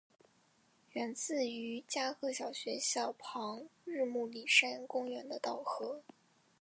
[0.93, 6.01] 源自于加贺小学校旁日暮里山公园的稻荷。